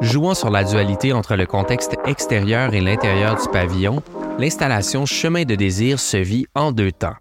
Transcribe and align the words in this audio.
Jouant 0.00 0.34
sur 0.34 0.50
la 0.50 0.62
dualité 0.62 1.12
entre 1.12 1.34
le 1.34 1.44
contexte 1.44 1.96
extérieur 2.06 2.72
et 2.72 2.80
l'intérieur 2.80 3.34
du 3.34 3.48
pavillon, 3.48 4.00
l'installation 4.38 5.06
Chemin 5.06 5.44
de 5.44 5.56
désir 5.56 5.98
se 5.98 6.16
vit 6.16 6.46
en 6.54 6.70
deux 6.70 6.92
temps. 6.92 7.16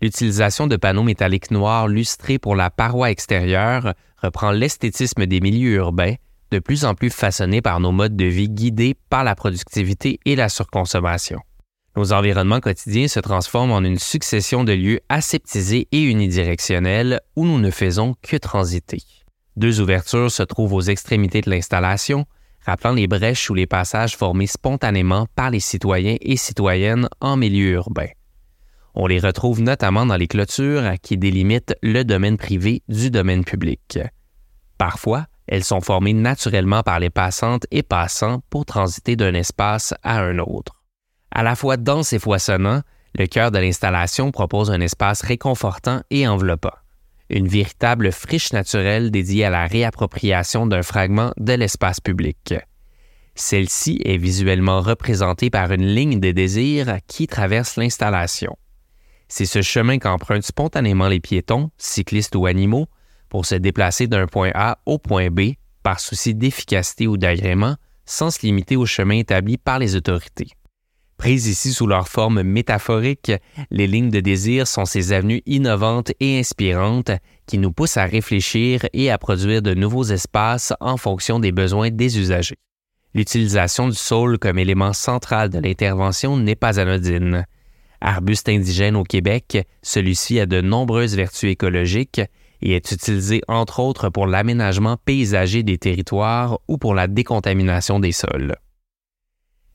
L'utilisation 0.00 0.66
de 0.66 0.74
panneaux 0.74 1.04
métalliques 1.04 1.52
noirs 1.52 1.86
lustrés 1.86 2.40
pour 2.40 2.56
la 2.56 2.70
paroi 2.70 3.12
extérieure 3.12 3.94
reprend 4.20 4.50
l'esthétisme 4.50 5.26
des 5.26 5.40
milieux 5.40 5.74
urbains, 5.74 6.14
de 6.50 6.58
plus 6.58 6.84
en 6.84 6.96
plus 6.96 7.10
façonnés 7.10 7.62
par 7.62 7.78
nos 7.78 7.92
modes 7.92 8.16
de 8.16 8.24
vie 8.24 8.50
guidés 8.50 8.96
par 9.08 9.22
la 9.22 9.36
productivité 9.36 10.18
et 10.24 10.34
la 10.34 10.48
surconsommation. 10.48 11.38
Nos 11.94 12.12
environnements 12.12 12.60
quotidiens 12.60 13.06
se 13.06 13.20
transforment 13.20 13.72
en 13.72 13.84
une 13.84 13.98
succession 13.98 14.64
de 14.64 14.72
lieux 14.72 15.00
aseptisés 15.08 15.86
et 15.92 16.02
unidirectionnels 16.02 17.20
où 17.36 17.46
nous 17.46 17.60
ne 17.60 17.70
faisons 17.70 18.16
que 18.22 18.36
transiter. 18.36 19.04
Deux 19.56 19.80
ouvertures 19.80 20.30
se 20.30 20.42
trouvent 20.42 20.72
aux 20.72 20.80
extrémités 20.80 21.42
de 21.42 21.50
l'installation, 21.50 22.26
rappelant 22.64 22.92
les 22.92 23.06
brèches 23.06 23.50
ou 23.50 23.54
les 23.54 23.66
passages 23.66 24.16
formés 24.16 24.46
spontanément 24.46 25.26
par 25.34 25.50
les 25.50 25.60
citoyens 25.60 26.16
et 26.20 26.36
citoyennes 26.36 27.08
en 27.20 27.36
milieu 27.36 27.72
urbain. 27.72 28.08
On 28.94 29.06
les 29.06 29.20
retrouve 29.20 29.60
notamment 29.60 30.06
dans 30.06 30.16
les 30.16 30.28
clôtures 30.28 30.92
qui 31.02 31.16
délimitent 31.16 31.74
le 31.82 32.02
domaine 32.04 32.36
privé 32.36 32.82
du 32.88 33.10
domaine 33.10 33.44
public. 33.44 33.98
Parfois, 34.78 35.26
elles 35.46 35.64
sont 35.64 35.80
formées 35.80 36.12
naturellement 36.12 36.82
par 36.82 37.00
les 37.00 37.10
passantes 37.10 37.66
et 37.70 37.82
passants 37.82 38.42
pour 38.48 38.64
transiter 38.64 39.16
d'un 39.16 39.34
espace 39.34 39.94
à 40.02 40.20
un 40.20 40.38
autre. 40.38 40.82
À 41.30 41.42
la 41.42 41.56
fois 41.56 41.76
dense 41.76 42.12
et 42.12 42.18
foisonnant, 42.18 42.82
le 43.18 43.26
cœur 43.26 43.50
de 43.50 43.58
l'installation 43.58 44.30
propose 44.30 44.70
un 44.70 44.80
espace 44.80 45.22
réconfortant 45.22 46.02
et 46.10 46.26
enveloppant 46.26 46.72
une 47.32 47.48
véritable 47.48 48.12
friche 48.12 48.52
naturelle 48.52 49.10
dédiée 49.10 49.44
à 49.44 49.50
la 49.50 49.66
réappropriation 49.66 50.66
d'un 50.66 50.82
fragment 50.82 51.32
de 51.38 51.54
l'espace 51.54 52.00
public. 52.00 52.54
Celle-ci 53.34 54.00
est 54.04 54.18
visuellement 54.18 54.80
représentée 54.80 55.48
par 55.48 55.72
une 55.72 55.86
ligne 55.86 56.20
de 56.20 56.30
désir 56.30 56.98
qui 57.06 57.26
traverse 57.26 57.76
l'installation. 57.76 58.56
C'est 59.28 59.46
ce 59.46 59.62
chemin 59.62 59.98
qu'empruntent 59.98 60.44
spontanément 60.44 61.08
les 61.08 61.20
piétons, 61.20 61.70
cyclistes 61.78 62.36
ou 62.36 62.44
animaux, 62.44 62.86
pour 63.30 63.46
se 63.46 63.54
déplacer 63.54 64.06
d'un 64.06 64.26
point 64.26 64.50
A 64.54 64.78
au 64.84 64.98
point 64.98 65.30
B 65.30 65.52
par 65.82 66.00
souci 66.00 66.34
d'efficacité 66.34 67.06
ou 67.06 67.16
d'agrément, 67.16 67.76
sans 68.04 68.30
se 68.30 68.42
limiter 68.42 68.76
au 68.76 68.84
chemin 68.84 69.16
établi 69.16 69.56
par 69.56 69.78
les 69.78 69.96
autorités. 69.96 70.48
Prises 71.22 71.46
ici 71.46 71.72
sous 71.72 71.86
leur 71.86 72.08
forme 72.08 72.42
métaphorique, 72.42 73.30
les 73.70 73.86
lignes 73.86 74.10
de 74.10 74.18
désir 74.18 74.66
sont 74.66 74.84
ces 74.84 75.12
avenues 75.12 75.40
innovantes 75.46 76.10
et 76.18 76.40
inspirantes 76.40 77.12
qui 77.46 77.58
nous 77.58 77.70
poussent 77.70 77.96
à 77.96 78.06
réfléchir 78.06 78.80
et 78.92 79.08
à 79.08 79.18
produire 79.18 79.62
de 79.62 79.72
nouveaux 79.72 80.02
espaces 80.02 80.72
en 80.80 80.96
fonction 80.96 81.38
des 81.38 81.52
besoins 81.52 81.90
des 81.90 82.18
usagers. 82.18 82.58
L'utilisation 83.14 83.86
du 83.86 83.94
sol 83.94 84.36
comme 84.40 84.58
élément 84.58 84.92
central 84.92 85.48
de 85.48 85.60
l'intervention 85.60 86.36
n'est 86.36 86.56
pas 86.56 86.80
anodine. 86.80 87.46
Arbuste 88.00 88.48
indigène 88.48 88.96
au 88.96 89.04
Québec, 89.04 89.64
celui-ci 89.80 90.40
a 90.40 90.46
de 90.46 90.60
nombreuses 90.60 91.14
vertus 91.14 91.52
écologiques 91.52 92.20
et 92.62 92.74
est 92.74 92.90
utilisé 92.90 93.42
entre 93.46 93.78
autres 93.78 94.08
pour 94.08 94.26
l'aménagement 94.26 94.96
paysager 94.96 95.62
des 95.62 95.78
territoires 95.78 96.58
ou 96.66 96.78
pour 96.78 96.96
la 96.96 97.06
décontamination 97.06 98.00
des 98.00 98.10
sols. 98.10 98.56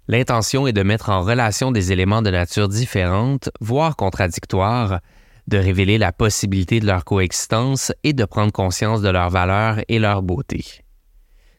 L'intention 0.10 0.68
est 0.68 0.74
de 0.74 0.84
mettre 0.84 1.10
en 1.10 1.22
relation 1.22 1.72
des 1.72 1.92
éléments 1.92 2.22
de 2.22 2.30
nature 2.30 2.70
différente, 2.70 3.50
voire 3.60 3.98
contradictoires, 3.98 5.02
de 5.48 5.58
révéler 5.58 5.98
la 5.98 6.14
possibilité 6.14 6.80
de 6.80 6.86
leur 6.86 7.04
coexistence 7.04 7.92
et 8.04 8.14
de 8.14 8.24
prendre 8.24 8.54
conscience 8.54 9.02
de 9.02 9.10
leur 9.10 9.30
valeur 9.30 9.80
et 9.90 10.00
leur 10.00 10.22
beauté. 10.22 10.64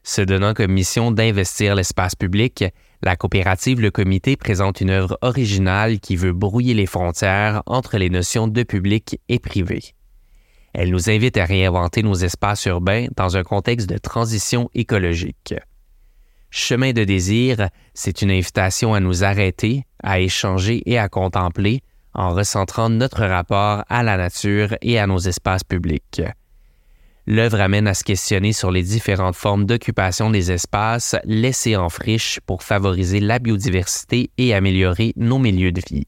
Se 0.03 0.23
donnant 0.23 0.55
comme 0.55 0.73
mission 0.73 1.11
d'investir 1.11 1.75
l'espace 1.75 2.15
public, 2.15 2.65
la 3.03 3.17
coopérative 3.17 3.81
Le 3.81 3.91
Comité 3.91 4.37
présente 4.37 4.81
une 4.81 4.91
œuvre 4.91 5.19
originale 5.21 6.01
qui 6.01 6.17
veut 6.17 6.33
brouiller 6.33 6.73
les 6.73 6.87
frontières 6.87 7.63
entre 7.67 7.99
les 7.99 8.09
notions 8.09 8.49
de 8.49 8.63
public 8.63 9.21
et 9.29 9.39
privé. 9.39 9.83
Elle 10.73 10.91
nous 10.91 11.11
invite 11.11 11.37
à 11.37 11.45
réinventer 11.45 12.03
nos 12.03 12.15
espaces 12.15 12.65
urbains 12.65 13.09
dans 13.17 13.37
un 13.37 13.43
contexte 13.43 13.89
de 13.89 13.99
transition 13.99 14.71
écologique. 14.75 15.55
Chemin 16.51 16.93
de 16.93 17.05
désir, 17.05 17.69
c'est 17.95 18.23
une 18.23 18.31
invitation 18.31 18.95
à 18.95 19.01
nous 19.01 19.25
arrêter, 19.25 19.85
à 20.03 20.21
échanger 20.21 20.83
et 20.87 20.99
à 20.99 21.09
contempler 21.09 21.83
en 22.15 22.35
recentrant 22.35 22.89
notre 22.89 23.25
rapport 23.25 23.85
à 23.89 24.03
la 24.03 24.17
nature 24.17 24.75
et 24.83 24.99
à 24.99 25.07
nos 25.07 25.19
espaces 25.19 25.65
publics. 25.65 26.23
L'œuvre 27.27 27.61
amène 27.61 27.87
à 27.87 27.93
se 27.93 28.05
questionner 28.05 28.55
sur 28.55 28.71
les 28.71 28.83
différentes 28.83 29.37
formes 29.37 29.67
d'occupation 29.67 30.31
des 30.31 30.51
espaces 30.51 31.15
laissés 31.25 31.77
en 31.77 31.91
friche 31.91 32.41
pour 32.47 32.63
favoriser 32.63 33.21
la 33.21 33.39
biodiversité 33.39 34.31
et 34.39 34.55
améliorer 34.55 35.13
nos 35.17 35.39
milieux 35.39 35.73
de 35.73 35.83
vie. 35.91 36.07